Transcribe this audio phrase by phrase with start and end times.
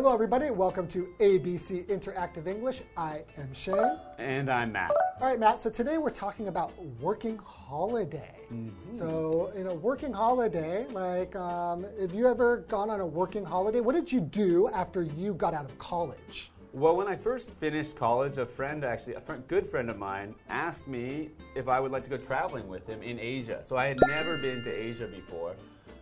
[0.00, 0.48] Hello, everybody.
[0.48, 2.80] Welcome to ABC Interactive English.
[2.96, 3.98] I am Shane.
[4.16, 4.90] And I'm Matt.
[5.20, 5.60] All right, Matt.
[5.60, 6.72] So today we're talking about
[7.02, 8.40] working holiday.
[8.50, 8.94] Mm-hmm.
[8.94, 13.80] So, in a working holiday, like, um, have you ever gone on a working holiday?
[13.80, 16.50] What did you do after you got out of college?
[16.72, 20.34] Well, when I first finished college, a friend, actually, a friend, good friend of mine,
[20.48, 23.62] asked me if I would like to go traveling with him in Asia.
[23.62, 25.56] So I had never been to Asia before.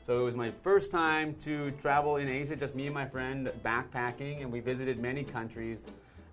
[0.09, 3.53] So it was my first time to travel in Asia, just me and my friend
[3.63, 5.85] backpacking, and we visited many countries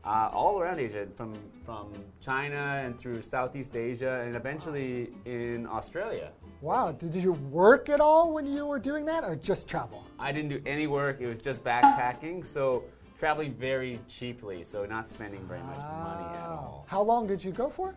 [0.05, 1.33] uh, all around Asia, from,
[1.65, 6.31] from China and through Southeast Asia, and eventually in Australia.
[6.61, 6.93] Wow.
[6.93, 10.05] Did you work at all when you were doing that or just travel?
[10.17, 12.85] I didn't do any work, it was just backpacking, so
[13.19, 16.85] traveling very cheaply, so not spending very much money at all.
[16.87, 17.93] How long did you go for?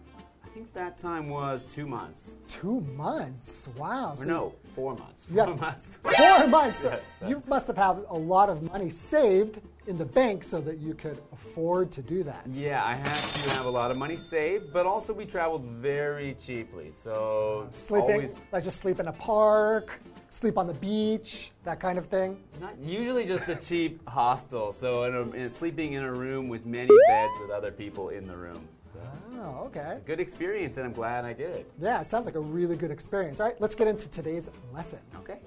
[0.58, 2.32] I think that time was two months.
[2.48, 3.68] Two months.
[3.76, 4.16] Wow.
[4.16, 5.22] So no, four months.
[5.32, 5.98] Four months.
[6.02, 6.80] Four months.
[6.82, 7.12] Yes.
[7.28, 10.94] You must have had a lot of money saved in the bank so that you
[10.94, 12.44] could afford to do that.
[12.50, 16.36] Yeah, I had to have a lot of money saved, but also we traveled very
[16.44, 16.90] cheaply.
[16.90, 22.06] So Sleeping, always just sleep in a park, sleep on the beach, that kind of
[22.06, 22.42] thing.
[22.60, 24.72] not usually just a cheap hostel.
[24.72, 28.26] So in a, in, sleeping in a room with many beds with other people in
[28.26, 28.68] the room.
[28.98, 30.00] So Oh, okay.
[30.04, 31.64] good experience, and I'm glad I did.
[31.80, 33.38] Yeah, it sounds like a really good experience.
[33.40, 34.98] All right, let's get into today's lesson.
[35.16, 35.38] Okay.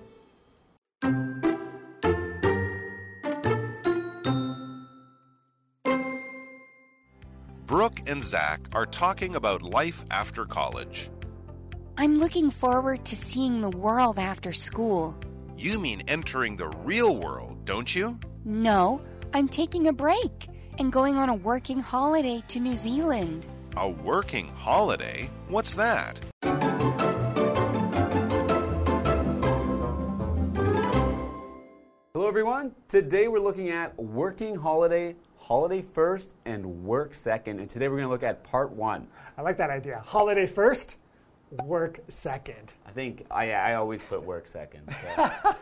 [7.66, 11.10] Brooke and Zach are talking about life after college.
[11.98, 15.17] I'm looking forward to seeing the world after school.
[15.56, 18.20] You mean entering the real world, don't you?
[18.45, 19.02] No,
[19.34, 20.48] I'm taking a break
[20.80, 23.45] and going on a working holiday to New Zealand.
[23.77, 25.30] A working holiday?
[25.48, 26.20] What's that?
[32.14, 32.73] Hello, everyone.
[32.87, 37.60] Today we're looking at working holiday, holiday first, and work second.
[37.60, 39.08] And today we're going to look at part one.
[39.37, 40.04] I like that idea.
[40.05, 40.98] Holiday first,
[41.64, 42.72] work second.
[42.88, 44.84] I think I, I always put work second.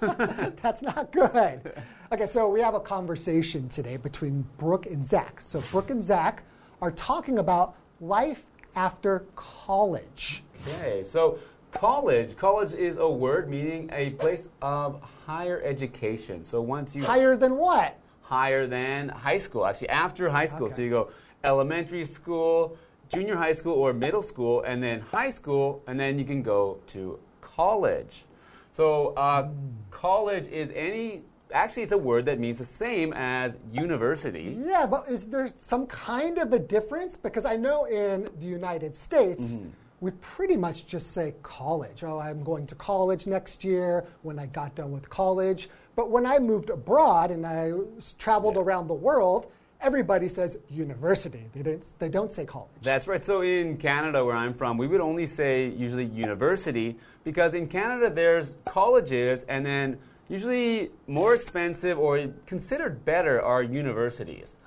[0.61, 1.73] That's not good.
[2.11, 5.41] Okay, so we have a conversation today between Brooke and Zach.
[5.41, 6.43] So Brooke and Zach
[6.81, 8.45] are talking about life
[8.75, 10.43] after college.
[10.67, 11.39] Okay, so
[11.71, 12.35] college.
[12.35, 16.43] College is a word meaning a place of higher education.
[16.43, 17.97] So once you Higher than what?
[18.21, 20.67] higher than high school, actually after high school.
[20.67, 20.75] Okay.
[20.75, 21.09] So you go
[21.43, 22.77] elementary school,
[23.09, 26.79] junior high school, or middle school, and then high school, and then you can go
[26.87, 28.25] to college.
[28.71, 29.49] So uh,
[29.91, 31.23] college is any.
[31.51, 34.55] Actually, it's a word that means the same as university.
[34.63, 37.15] Yeah, but is there some kind of a difference?
[37.15, 39.57] Because I know in the United States,
[39.99, 42.03] we pretty much just say college.
[42.03, 45.69] Oh, I'm going to college next year when I got done with college.
[45.95, 47.73] But when I moved abroad and I
[48.19, 49.51] traveled around the world,
[49.81, 51.45] everybody says university.
[51.53, 52.69] They don't, they don't say college.
[52.81, 53.21] That's right.
[53.21, 58.09] So in Canada, where I'm from, we would only say usually university because in Canada
[58.09, 59.97] there's colleges and then
[60.29, 64.57] usually more expensive or considered better are universities.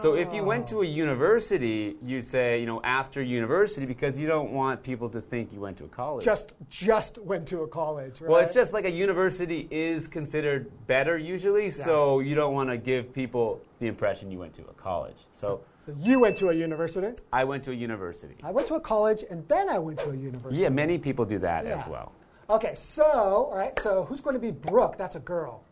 [0.00, 0.88] So if you went to a ah.
[0.88, 5.60] university, you'd say, you know, after university because you don't want people to think you
[5.60, 6.24] went to a college.
[6.24, 8.30] just just went to a college, right?
[8.30, 12.76] well, it's just like a university is considered better usually, so you don't want to
[12.76, 15.16] give people the impression you went to a college.
[15.34, 17.22] So, so you went to a university.
[17.32, 18.36] I went to a university.
[18.42, 20.62] I went to a college and then I went to a university.
[20.62, 22.12] Yeah, many people do that as well.
[22.50, 24.98] Okay, so all right, so who's going to be Brooke?
[24.98, 25.62] That's a girl.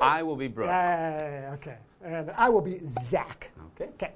[0.00, 0.70] I will be Brooke.
[0.70, 1.76] Yay, okay.
[2.02, 3.50] And I will be Zach.
[3.74, 3.90] Okay.
[3.90, 4.12] Okay.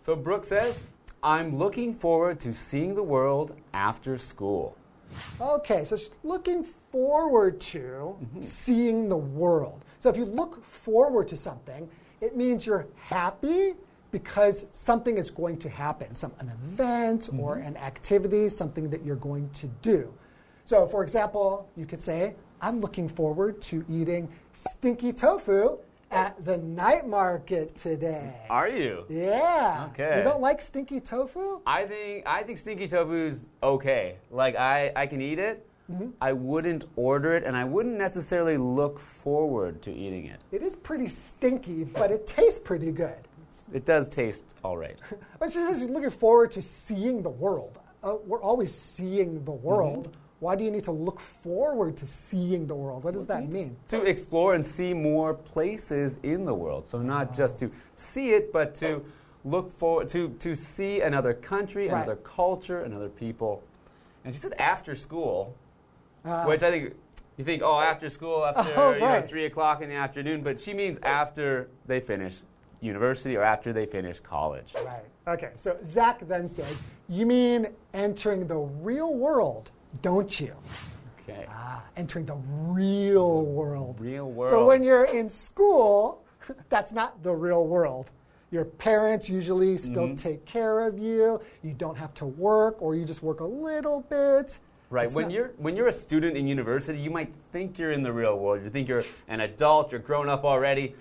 [0.00, 0.84] So Brooke says,
[1.22, 4.76] I'm looking forward to seeing the world after school.
[5.40, 8.40] Okay, so she's looking forward to mm-hmm.
[8.40, 9.84] seeing the world.
[10.00, 11.88] So if you look forward to something,
[12.20, 13.74] it means you're happy
[14.10, 17.68] because something is going to happen, some an event or mm-hmm.
[17.68, 20.12] an activity, something that you're going to do.
[20.64, 25.78] So for example, you could say, I'm looking forward to eating stinky tofu
[26.10, 28.36] at the night market today.
[28.50, 29.04] Are you?
[29.08, 29.88] Yeah.
[29.90, 30.18] Okay.
[30.18, 31.60] You don't like stinky tofu?
[31.66, 34.16] I think I think stinky tofu's okay.
[34.30, 35.66] Like I, I can eat it.
[36.22, 40.40] I wouldn't order it and I wouldn't necessarily look forward to eating it.
[40.50, 43.18] It is pretty stinky, but it tastes pretty good.
[43.74, 44.98] It does taste all right.
[45.38, 47.78] But she says she's looking forward to seeing the world.
[48.02, 50.16] Uh, we're always seeing the world.
[50.42, 53.04] Why do you need to look forward to seeing the world?
[53.04, 53.76] What does that mean?
[53.86, 56.88] to explore and see more places in the world.
[56.88, 59.04] So not just to see it, but to
[59.44, 61.98] look forward to to see another country, Right.
[61.98, 63.62] another culture, another people.
[64.24, 65.54] And she said after school,
[66.24, 66.44] Ah.
[66.48, 66.94] which I think
[67.38, 70.58] You think, oh, after school, after Oh, you know, three o'clock in the afternoon, but
[70.60, 72.42] she means after they finish
[72.80, 74.74] university or after they finish college.
[74.84, 75.06] Right.
[75.28, 75.50] Okay.
[75.54, 80.54] So Zach then says, You mean entering the real world, don't you?
[81.28, 81.46] Okay.
[81.48, 84.00] Ah, entering the real world.
[84.00, 84.50] Real world.
[84.50, 86.22] So when you're in school,
[86.68, 88.10] that's not the real world.
[88.50, 90.16] Your parents usually still Mm-hmm.
[90.16, 91.40] take care of you.
[91.62, 94.58] You don't have to work, or you just work a little bit.
[94.90, 95.06] Right.
[95.06, 98.12] It's when you're when you're a student in university, you might think you're in the
[98.12, 98.62] real world.
[98.62, 100.94] You think you're an adult, you're grown up already.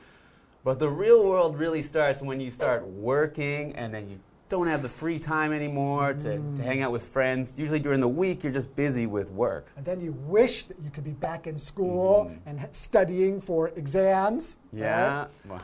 [0.63, 4.19] But the real world really starts when you start working and then you
[4.51, 6.57] don't have the free time anymore to, Mm.
[6.57, 7.57] to hang out with friends.
[7.57, 9.67] Usually during the week you're just busy with work.
[9.77, 14.57] And then you wish that you could be back in school and studying for exams.
[14.73, 15.27] Yeah.
[15.47, 15.61] Well,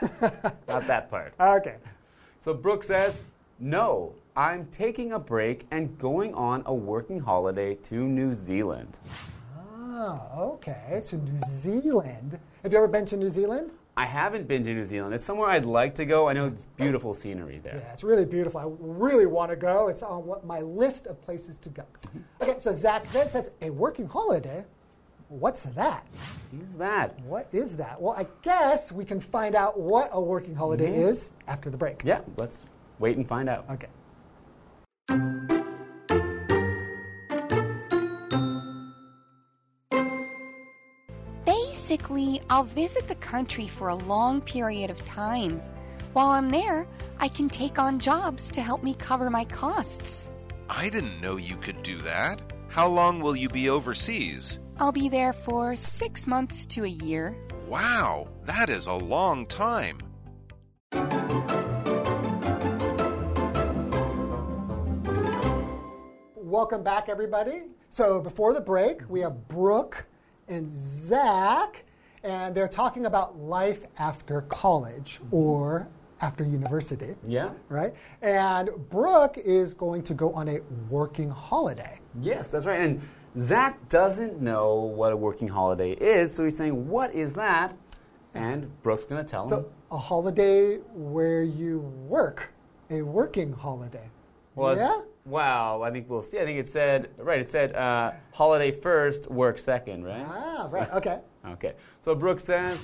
[0.68, 1.34] not that part.
[1.40, 1.76] Okay.
[2.38, 3.24] So Brooke says,
[3.58, 8.96] "No, I'm taking a break and going on a working holiday to New Zealand."
[10.00, 11.02] Oh, okay.
[11.06, 12.38] To New Zealand.
[12.62, 13.72] Have you ever been to New Zealand?
[13.98, 15.12] I haven't been to New Zealand.
[15.12, 16.28] It's somewhere I'd like to go.
[16.28, 17.82] I know it's beautiful scenery there.
[17.84, 18.60] Yeah, it's really beautiful.
[18.60, 19.88] I really want to go.
[19.88, 21.82] It's on what my list of places to go.
[22.40, 24.64] Okay, so Zach then says, a working holiday?
[25.26, 26.06] What's that?
[26.52, 27.18] Who's that?
[27.22, 28.00] What is that?
[28.00, 31.08] Well, I guess we can find out what a working holiday mm-hmm.
[31.08, 32.02] is after the break.
[32.04, 32.66] Yeah, let's
[33.00, 33.64] wait and find out.
[33.68, 33.88] Okay.
[41.88, 45.62] Basically, I'll visit the country for a long period of time.
[46.12, 46.86] While I'm there,
[47.18, 50.28] I can take on jobs to help me cover my costs.
[50.68, 52.42] I didn't know you could do that.
[52.68, 54.60] How long will you be overseas?
[54.78, 57.34] I'll be there for six months to a year.
[57.66, 59.96] Wow, that is a long time.
[66.34, 67.62] Welcome back, everybody.
[67.88, 70.04] So before the break, we have Brooke
[70.48, 71.84] and Zach,
[72.22, 75.34] and they're talking about life after college mm-hmm.
[75.34, 75.88] or
[76.20, 77.14] after university.
[77.26, 77.50] Yeah?
[77.68, 77.94] Right?
[78.22, 82.00] And Brooke is going to go on a working holiday.
[82.20, 82.80] Yes, that's right.
[82.80, 83.00] And
[83.38, 87.76] Zach doesn't know what a working holiday is, so he's saying, What is that?
[88.34, 89.48] And Brooke's going to tell him.
[89.48, 92.52] So, a holiday where you work,
[92.90, 94.10] a working holiday.
[94.66, 95.02] It's- yeah?
[95.24, 96.38] Wow, I think we'll see.
[96.38, 100.24] I think it said, right, it said uh, holiday first, work second, right?
[100.26, 100.90] Ah, right.
[100.92, 101.20] Okay.
[101.46, 101.74] Okay.
[102.00, 102.78] So Brooks says,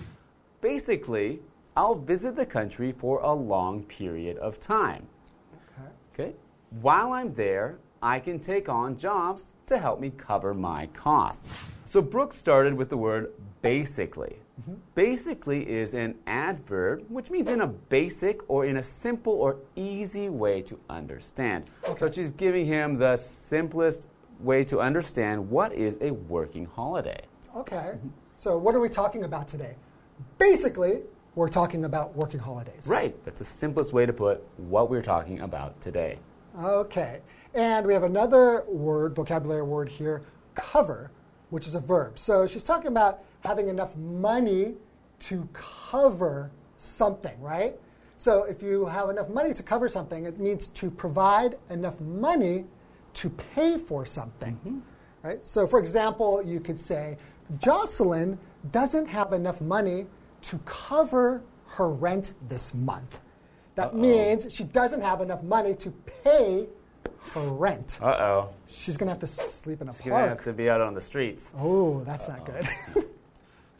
[0.60, 1.40] basically,
[1.74, 5.06] I'll visit the country for a long period of time.
[5.54, 5.88] Okay.
[6.24, 6.36] Okay.
[6.82, 11.58] While I'm there, I can take on jobs to help me cover my costs.
[11.86, 13.32] So Brooks started with the word
[13.62, 14.36] basically.
[14.94, 20.28] Basically is an adverb, which means in a basic or in a simple or easy
[20.28, 21.64] way to understand.
[21.96, 24.06] So she's giving him the simplest
[24.40, 27.20] way to understand what is a working holiday.
[27.56, 27.98] Okay.
[28.36, 29.76] So, what are we talking about today?
[30.38, 31.00] Basically,
[31.34, 32.86] we're talking about working holidays.
[32.86, 33.14] Right.
[33.24, 36.18] That's the simplest way to put what we're talking about today.
[36.60, 37.20] Okay.
[37.54, 40.22] And we have another word, vocabulary word here,
[40.54, 41.10] cover,
[41.50, 42.18] which is a verb.
[42.18, 44.74] So she's talking about having enough money
[45.20, 47.78] to cover something, right?
[48.16, 52.64] So if you have enough money to cover something, it means to provide enough money
[53.14, 54.82] to pay for something.
[55.22, 55.44] Right?
[55.44, 57.18] So for example, you could say
[57.58, 58.38] Jocelyn
[58.72, 60.06] doesn't have enough money
[60.42, 63.20] to cover her rent this month.
[63.74, 65.90] That means she doesn't have enough money to
[66.22, 66.68] pay
[67.32, 67.98] her rent.
[68.00, 68.48] Uh oh.
[68.66, 70.80] She's going to have to sleep in a She's going to have to be out
[70.80, 71.52] on the streets.
[71.58, 72.68] Oh, that's not good.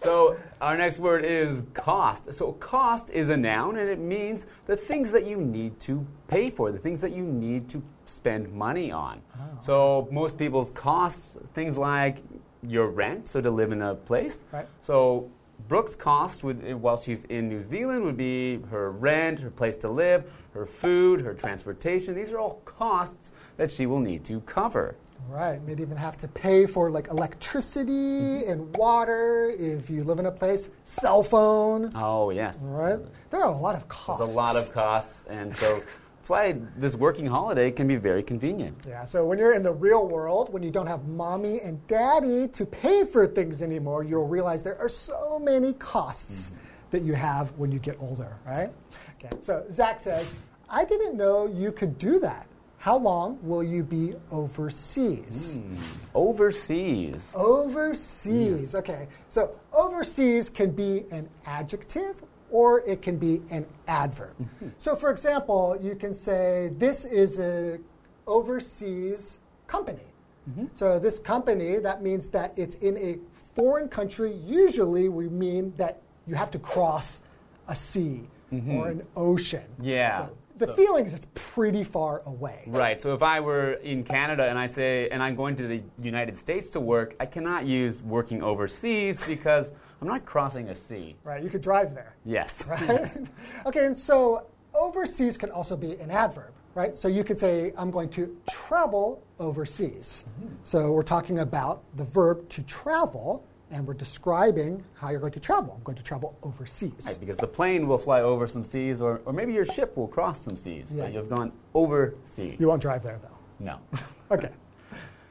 [0.04, 2.32] So our next word is cost.
[2.34, 6.50] So cost is a noun and it means the things that you need to pay
[6.50, 9.22] for, the things that you need to spend money on.
[9.34, 9.42] Oh.
[9.60, 12.18] So most people's costs, things like
[12.62, 14.44] your rent, so to live in a place.
[14.52, 14.68] Right.
[14.80, 15.30] So
[15.68, 19.88] Brooke's cost would, while she's in New Zealand, would be her rent, her place to
[19.88, 22.14] live, her food, her transportation.
[22.14, 24.96] These are all costs that she will need to cover.
[25.28, 25.62] Right.
[25.64, 28.50] Maybe even have to pay for like electricity mm-hmm.
[28.50, 31.92] and water if you live in a place, cell phone.
[31.94, 32.98] Oh yes, Right?
[33.30, 34.18] There are a lot of costs.
[34.18, 35.82] There's a lot of costs, and so
[36.16, 38.76] that's why this working holiday can be very convenient.
[38.88, 42.48] Yeah, so when you're in the real world, when you don't have mommy and daddy
[42.48, 46.58] to pay for things anymore, you'll realize there are so many costs mm-hmm.
[46.92, 48.72] that you have when you get older, right?
[49.16, 50.32] Okay, so Zach says,
[50.68, 52.46] I didn't know you could do that.
[52.84, 55.56] How long will you be overseas?
[55.56, 55.76] Hmm.
[56.14, 57.32] Overseas.
[57.34, 58.74] Overseas.
[58.74, 59.08] Okay.
[59.28, 64.36] So overseas can be an adjective or it can be an adverb.
[64.36, 64.68] Mm-hmm.
[64.76, 67.78] So for example, you can say this is a
[68.26, 70.04] overseas company.
[70.50, 70.66] Mm-hmm.
[70.74, 73.16] So this company that means that it's in a
[73.56, 77.22] foreign country, usually we mean that you have to cross
[77.66, 78.74] a sea mm-hmm.
[78.76, 79.64] or an ocean.
[79.80, 80.26] Yeah.
[80.26, 82.62] So the So- feeling is it's pretty far away.
[82.66, 83.00] Right.
[83.00, 86.36] So if I were in Canada and I say, and I'm going to the United
[86.36, 91.16] States to work, I cannot use working overseas because I'm not crossing a sea.
[91.24, 91.42] Right?
[91.42, 92.14] You could drive there.
[92.24, 92.66] Yes.
[92.68, 93.16] Right?
[93.66, 96.98] okay, and so overseas can also be an adverb, right?
[96.98, 100.24] So you could say, I'm going to travel overseas.
[100.40, 100.54] Mm-hmm.
[100.64, 103.44] So we're talking about the verb to travel,
[103.74, 105.74] and we're describing how you're going to travel.
[105.76, 107.06] I'm going to travel overseas.
[107.06, 110.06] Right, because the plane will fly over some seas, or, or maybe your ship will
[110.06, 111.04] cross some seas, Yeah.
[111.04, 112.56] but you've gone overseas.
[112.60, 113.36] You won't drive there, though.
[113.58, 113.78] No.
[114.30, 114.50] Okay.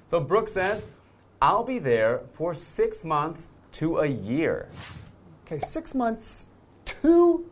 [0.07, 0.85] so Brooke says,
[1.41, 4.69] I'll be there for six months to a year.
[5.45, 6.45] Okay, six months
[6.85, 7.49] to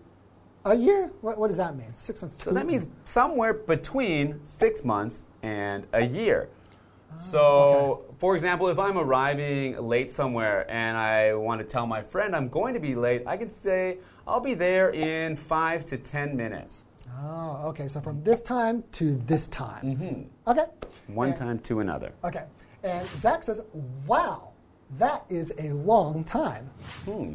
[0.64, 1.12] a year?
[1.22, 1.96] What, what does that mean?
[1.96, 6.48] Six months to So that means somewhere between six months and a year.
[7.18, 12.36] So, for example, if I'm arriving late somewhere and I want to tell my friend
[12.36, 16.36] I'm going to be late, I can say, I'll be there in five to ten
[16.36, 16.86] minutes.
[17.24, 17.88] Oh, okay.
[17.88, 19.84] So from this time to this time.
[19.84, 20.50] Mm-hmm.
[20.50, 20.66] Okay.
[21.08, 22.12] One And- time to another.
[22.24, 22.44] Okay.
[22.84, 23.62] And Zach says,
[24.08, 24.50] wow,
[24.98, 26.70] that is a long time.
[27.06, 27.34] Hmm.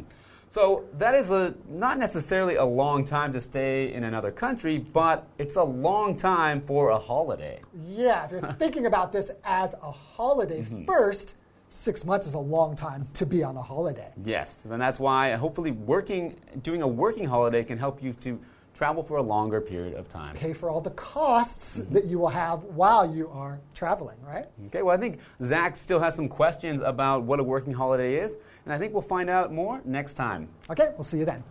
[0.49, 5.27] So that is a not necessarily a long time to stay in another country, but
[5.37, 7.59] it's a long time for a holiday.
[7.85, 10.85] Yeah, if you're thinking about this as a holiday mm-hmm.
[10.85, 11.35] first,
[11.69, 14.11] six months is a long time to be on a holiday.
[14.23, 18.39] Yes, and that's why hopefully working doing a working holiday can help you to
[18.77, 20.35] travel for a longer period of time.
[20.35, 21.93] Pay for all the costs mm-hmm.
[21.95, 24.45] that you will have while you are traveling, right?
[24.67, 28.37] Okay, well, I think Zach still has some questions about what a working holiday is,
[28.65, 30.47] and I think we'll find out more next time.
[30.69, 31.43] Okay, we'll see you then.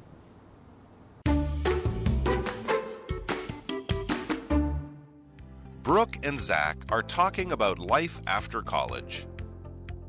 [5.83, 9.27] Brooke and Zach are talking about life after college.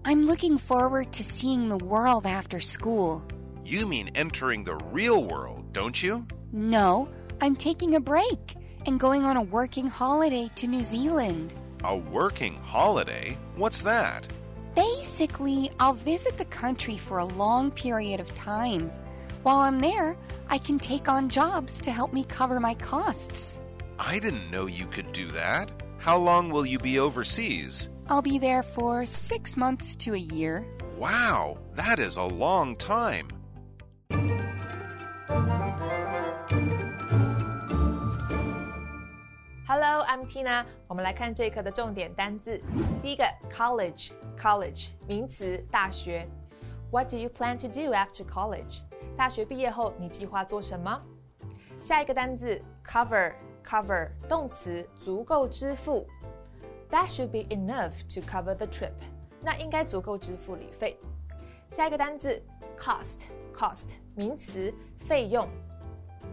[0.06, 3.26] I'm looking forward to seeing the world after school.
[3.64, 6.28] You mean entering the real world, don't you?
[6.52, 7.10] No,
[7.42, 11.54] I'm taking a break and going on a working holiday to New Zealand.
[11.84, 13.38] A working holiday?
[13.56, 14.28] What's that?
[14.76, 18.92] Basically, I'll visit the country for a long period of time.
[19.44, 20.18] While I'm there,
[20.50, 23.60] I can take on jobs to help me cover my costs.
[24.00, 25.70] I didn't know you could do that.
[25.98, 27.90] How long will you be overseas?
[28.08, 30.66] I'll be there for six months to a year.
[30.98, 33.28] Wow, that is a long time.
[40.17, 40.65] Hello, I'm Tina。
[40.89, 42.59] 我们来看这一课的重点单字。
[43.03, 46.27] 第一个，college，college，名词，大学。
[46.91, 48.85] What do you plan to do after college？
[49.19, 50.99] 大学毕业后，你计划做什么？
[51.83, 56.07] 下一个单字，cover，cover，动词，足够支付。
[56.91, 58.95] That should be enough to cover the trip。
[59.43, 60.99] 那应该足够支付旅费。
[61.69, 62.43] 下一个单字，
[62.79, 64.73] cost，cost，名词，
[65.07, 65.47] 费用。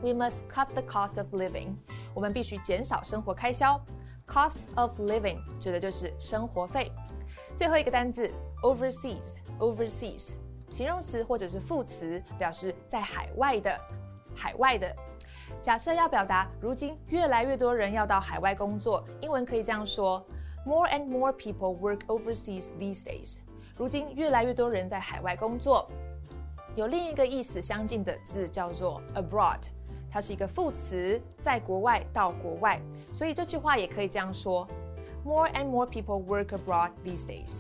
[0.02, 1.74] We must cut the cost of living。
[2.15, 3.79] 我们必须减少生活开销。
[4.27, 6.91] Cost of living 指的就是生活费。
[7.57, 8.31] 最后一个单字
[8.63, 10.31] overseas，overseas
[10.71, 13.79] 形容词或者是副词，表示在海外的，
[14.35, 14.97] 海外的。
[15.61, 20.25] 假设要表达如今越来越多人要到海外工作，英文可以这样说
[20.65, 23.39] ：More and more people work overseas these days。
[23.77, 25.91] 如今越来越多人在海外工作。
[26.77, 29.61] 有另一个意思相近的字叫做 abroad，
[30.15, 32.81] 它是一个副词，在国外到国外，
[33.13, 34.65] 所以这句话也可以这样说
[35.25, 37.59] ：More and more people work abroad these days。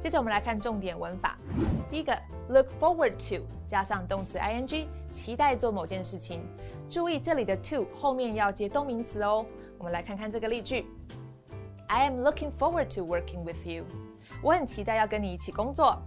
[0.00, 1.36] 接着我们来看重点文法，
[1.90, 6.40] 第一个 look forward to 加上动词 ing，期待做某件事情。
[6.88, 9.44] 注意这里的 to 后面要接动名词哦。
[9.76, 10.86] 我们来看看这个例句
[11.88, 13.84] ：I am looking forward to working with you。
[14.42, 16.00] 我很期待要跟你一起工作。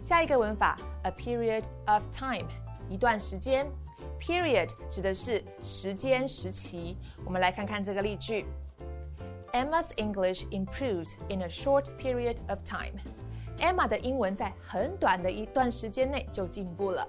[0.00, 2.48] 下一个文法，a period of time，
[2.88, 3.70] 一段时间。
[4.19, 6.97] Period 指的是时间时期。
[7.25, 8.45] 我们来看看这个例句：
[9.53, 17.07] Emma's English improved in a short period of time。Emma 的英文在很短的一段时间内就进步了。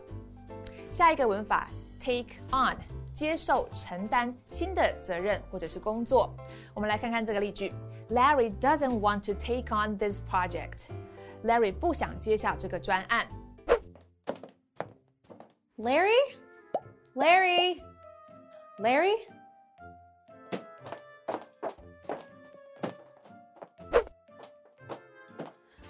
[0.90, 1.68] 下一个文法，
[2.00, 2.76] take on，
[3.14, 6.34] 接受、承担新的责任或者是工作。
[6.74, 7.72] 我们来看看这个例句：
[8.10, 13.26] Larry doesn't want to take on this project。Larry 不想接下这个专案。
[15.76, 16.36] Larry?
[17.17, 17.81] Larry?
[18.77, 19.15] Larry?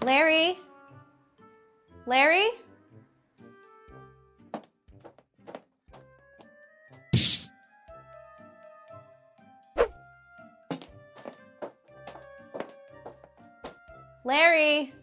[0.03, 0.55] Larry?
[2.05, 2.48] Larry?
[14.24, 14.94] Larry?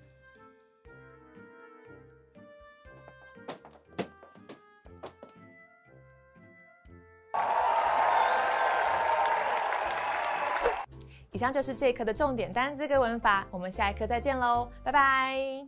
[11.42, 15.66] 上就是这一课的重点单词跟文法，我们下一课再见喽，拜拜。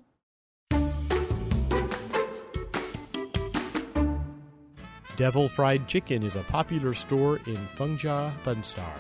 [5.16, 8.96] Devil Fried Chicken is a popular store in Fengjia, Funstar.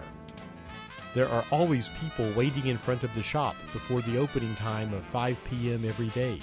[1.16, 5.04] There are always people waiting in front of the shop before the opening time of
[5.06, 5.86] 5 p.m.
[5.86, 6.40] every day.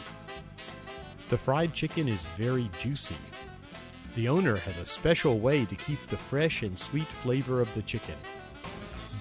[1.29, 3.17] The fried chicken is very juicy.
[4.15, 7.83] The owner has a special way to keep the fresh and sweet flavor of the
[7.83, 8.17] chicken.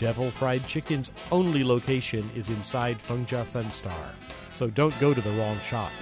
[0.00, 4.14] Devil Fried Chicken's only location is inside Fengjia Funstar,
[4.50, 5.92] so don't go to the wrong shop.